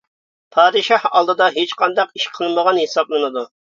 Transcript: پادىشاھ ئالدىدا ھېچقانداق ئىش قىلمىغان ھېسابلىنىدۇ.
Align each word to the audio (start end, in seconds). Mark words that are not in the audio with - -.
پادىشاھ 0.55 1.05
ئالدىدا 1.11 1.51
ھېچقانداق 1.59 2.19
ئىش 2.21 2.29
قىلمىغان 2.41 2.85
ھېسابلىنىدۇ. 2.87 3.51